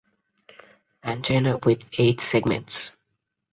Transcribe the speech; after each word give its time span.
Antenna 1.03 1.59
with 1.63 1.87
eight 1.99 2.21
segments. 2.21 2.97